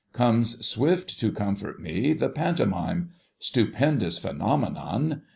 [0.13, 5.21] Comes swift to comfort me, the Pantomime— stupendous Phenomenon!